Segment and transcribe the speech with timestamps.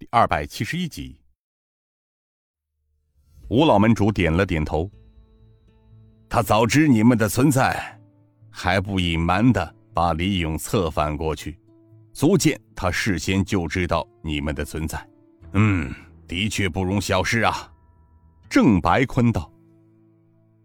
[0.00, 1.20] 第二百七十一集。
[3.50, 4.90] 吴老门主点了点头。
[6.26, 8.00] 他早知你们的存在，
[8.50, 11.60] 还不隐瞒的把李勇策反过去，
[12.14, 15.06] 足见他事先就知道你们的存在。
[15.52, 15.94] 嗯，
[16.26, 17.70] 的确不容小视啊。
[18.48, 19.52] 郑白坤道：“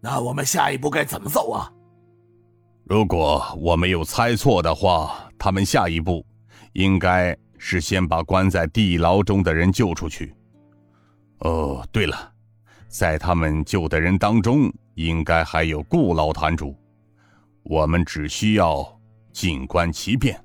[0.00, 1.70] 那我们下一步该怎么走啊？”
[2.88, 6.24] 如果我没有猜错的话，他们下一步
[6.72, 7.36] 应该
[7.68, 10.32] 是先把关在地牢中的人救出去。
[11.40, 12.32] 哦，对了，
[12.86, 16.76] 在他们救的人当中，应该还有顾老坛主。
[17.64, 18.86] 我们只需要
[19.32, 20.40] 静观其变，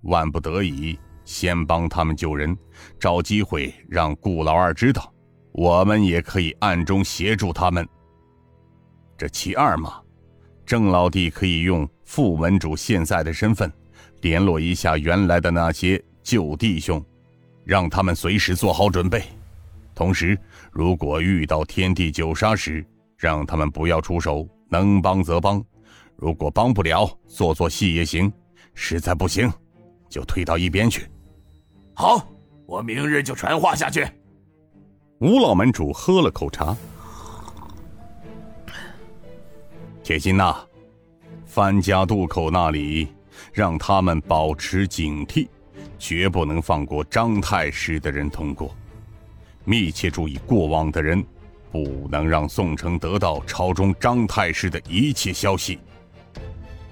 [0.00, 2.58] 万不得已先帮他们救人，
[2.98, 5.14] 找机会让顾老二知道，
[5.52, 7.88] 我们也可以暗中协助他们。
[9.16, 10.02] 这其二嘛。
[10.66, 13.72] 郑老弟可以用副门主现在的身份，
[14.22, 17.02] 联络一下原来的那些旧弟兄，
[17.64, 19.22] 让他们随时做好准备。
[19.94, 20.38] 同时，
[20.70, 22.84] 如果遇到天地九杀时，
[23.16, 25.64] 让他们不要出手，能帮则帮。
[26.16, 28.30] 如果帮不了，做做戏也行。
[28.74, 29.50] 实在不行，
[30.10, 31.08] 就退到一边去。
[31.94, 32.28] 好，
[32.66, 34.06] 我明日就传话下去。
[35.20, 36.76] 吴老门主喝了口茶。
[40.02, 40.54] 铁心呐，
[41.46, 43.08] 范家渡口那里，
[43.50, 45.48] 让他们保持警惕，
[45.98, 48.74] 绝不能放过张太师的人通过。
[49.64, 51.24] 密切注意过往的人，
[51.70, 55.78] 不能让宋城得到朝中张太师的一切消息。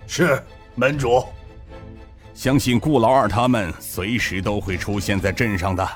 [0.06, 0.42] 是
[0.74, 1.24] 门主，
[2.34, 5.88] 相信顾老二他们随时都会出现在镇上的。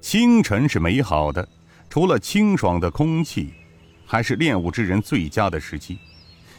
[0.00, 1.46] 清晨是美好的，
[1.90, 3.52] 除了清爽的空气。
[4.06, 5.98] 还是练武之人最佳的时机，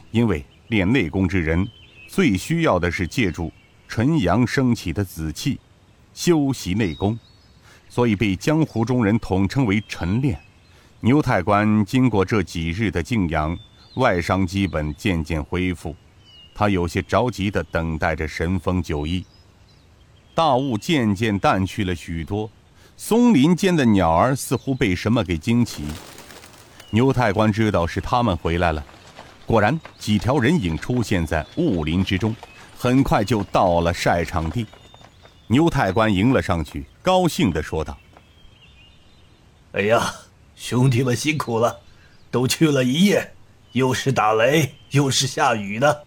[0.10, 1.66] 因为练内功之人
[2.08, 3.54] 最需要的是借助
[3.88, 5.60] 纯阳升起的紫气
[6.14, 7.18] 修习内功，
[7.90, 10.40] 所以被江湖中人统称为晨练。
[11.02, 13.58] 牛太官经过这几日的静养，
[13.96, 15.96] 外伤基本渐渐恢复，
[16.54, 19.26] 他有些着急地等待着神风九翼。
[20.34, 22.50] 大雾渐渐淡去了许多，
[22.98, 25.84] 松林间的鸟儿似乎被什么给惊起。
[26.90, 28.84] 牛太官知道是他们回来了，
[29.46, 32.36] 果然几条人影出现在雾林之中，
[32.86, 34.64] 很快就到了晒场地。
[35.48, 37.98] 牛太官迎了上去，高兴的说道
[39.74, 40.14] ：“哎呀，
[40.56, 41.80] 兄弟们辛苦了，
[42.30, 43.34] 都去了一夜，
[43.72, 46.06] 又是打雷又是下雨的。”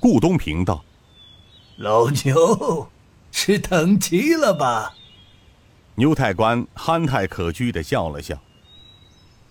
[0.00, 0.84] 顾东平道
[1.78, 2.90] ：“老牛
[3.30, 4.94] 是等急了吧？”
[5.94, 8.36] 牛太官憨态可掬的笑了笑。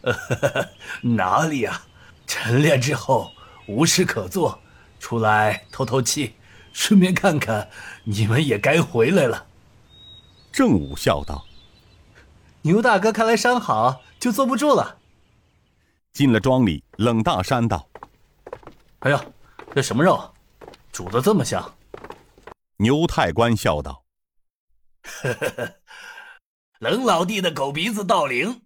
[0.99, 1.81] 哪里呀？
[2.27, 3.31] 晨练之后
[3.69, 4.59] 无事可做，
[4.99, 6.35] 出来透透气，
[6.73, 7.69] 顺便看看
[8.03, 9.47] 你们也该回来了。
[10.51, 11.45] 正午笑道
[12.63, 14.97] ：“牛大哥看来伤好，就坐不住了。”
[16.11, 17.87] 进了庄里，冷大山道
[18.99, 19.23] ：“哎呀，
[19.73, 20.33] 这什么肉，
[20.91, 21.75] 煮的这么香？”
[22.77, 24.03] 牛太官笑道
[25.03, 25.75] ：“呵呵呵，
[26.79, 28.63] 冷老弟的狗鼻子到灵。”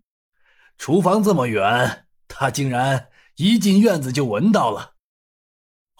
[0.80, 4.93] 厨房这么远，他竟然一进院子就闻到了。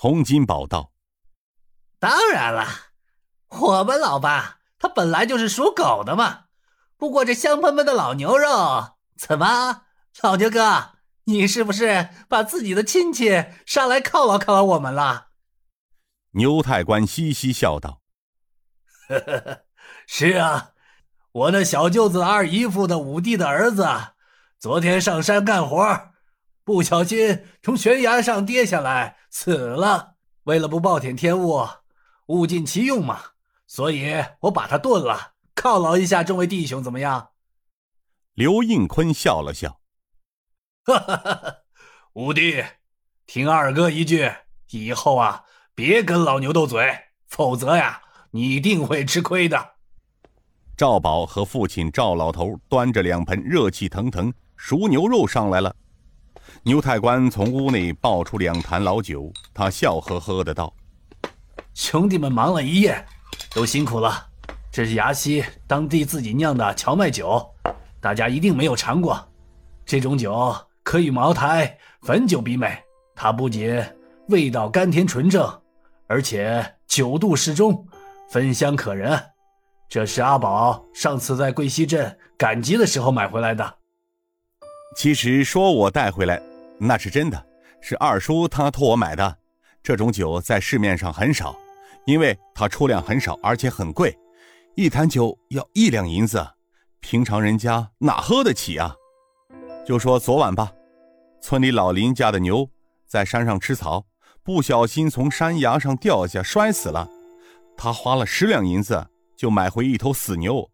[0.04, 0.92] 洪金宝道
[1.98, 2.68] ：“当然了，
[3.48, 6.48] 我们老爸他本来就是属狗的嘛。
[6.98, 9.84] 不过这香喷喷的老牛肉，怎么，
[10.22, 15.30] 老牛哥，你是不是把自己的亲戚上来犒劳犒劳我们了？”
[16.36, 18.02] 牛太官嘻嘻笑道
[19.08, 19.64] ：“呵呵呵，
[20.06, 20.72] 是啊，
[21.32, 23.88] 我那小舅子二姨夫的五弟的儿子。”
[24.60, 26.13] 昨天上山干活，
[26.64, 30.16] 不小心从悬崖上跌下来，死了。
[30.44, 31.68] 为了不暴殄天物，
[32.28, 33.20] 物尽其用嘛，
[33.68, 37.30] 所以我把它炖了，犒劳一下众位弟兄，怎么样？
[38.34, 39.80] 刘应坤笑了笑，
[40.86, 41.56] 哈哈哈哈
[42.14, 42.64] 五弟，
[43.28, 44.32] 听二哥一句，
[44.72, 45.44] 以后啊，
[45.76, 46.98] 别跟老牛斗嘴，
[47.28, 48.02] 否则呀，
[48.32, 49.72] 你一定会吃亏的。
[50.76, 54.34] 赵宝和父亲赵老头端着两盆热气腾腾。
[54.56, 55.76] 熟牛肉上来了，
[56.62, 60.74] 牛太官从屋内抱出两坛老酒，他笑呵呵的道
[61.74, 63.06] ：“兄弟们忙了一夜，
[63.54, 64.28] 都辛苦了。
[64.72, 67.44] 这是崖西当地自己酿的荞麦酒，
[68.00, 69.20] 大家一定没有尝过。
[69.86, 72.82] 这种酒可与茅台、汾酒比美，
[73.14, 73.84] 它不仅
[74.30, 75.62] 味道甘甜纯正，
[76.08, 77.86] 而且酒度适中，
[78.30, 79.22] 芬香可人。
[79.90, 83.74] 这是阿宝上次在桂溪镇赶集的时候买回来的。”
[84.96, 86.42] 其实说我带回来，
[86.78, 87.46] 那是真的，
[87.82, 89.38] 是二叔他托我买的。
[89.82, 91.56] 这种酒在市面上很少，
[92.06, 94.18] 因为它出量很少，而且很贵。
[94.76, 96.46] 一坛酒要一两银子，
[97.00, 98.96] 平常人家哪喝得起啊？
[99.86, 100.72] 就说昨晚吧，
[101.42, 102.70] 村里老林家的牛
[103.06, 104.06] 在山上吃草，
[104.42, 107.10] 不小心从山崖上掉下，摔死了。
[107.76, 109.06] 他花了十两银子
[109.36, 110.70] 就买回一头死牛，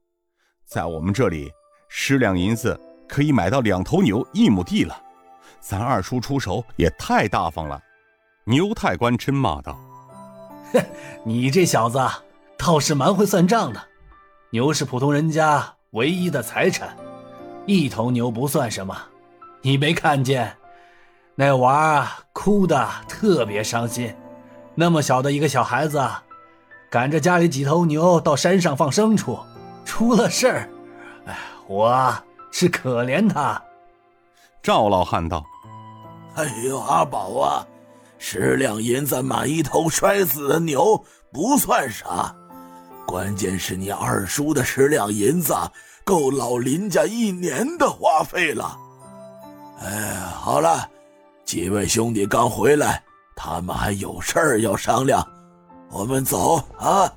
[0.66, 1.50] 在我们这里，
[1.88, 4.96] 十两银子可以买到两头牛一亩地了。
[5.60, 7.82] 咱二叔出手也太大方了。
[8.46, 9.78] 牛太官嗔骂道
[10.72, 10.82] ：“哼，
[11.26, 12.00] 你这小子
[12.58, 13.82] 倒是蛮会算账的。
[14.52, 16.96] 牛是普通人家唯一的财产，
[17.66, 18.96] 一头牛不算什么。
[19.62, 20.56] 你没看见
[21.36, 24.16] 那娃哭的特别伤心，
[24.76, 26.02] 那么小的一个小孩子。”
[26.90, 29.38] 赶着家里几头牛到山上放牲畜，
[29.86, 30.70] 出了事儿，
[31.28, 32.12] 哎，我
[32.52, 33.62] 是可怜他。
[34.62, 35.44] 赵老汉道
[36.36, 37.66] ：“哎呦，阿宝啊，
[38.18, 42.36] 十两银子买一头摔死的牛不算啥，
[43.06, 45.56] 关键是你二叔的十两银子
[46.04, 48.78] 够老林家一年的花费了。
[49.82, 50.90] 哎，好了，
[51.46, 53.04] 几位兄弟刚回来，
[53.36, 55.26] 他们还有事儿要商量。”
[55.92, 57.12] 我们走啊！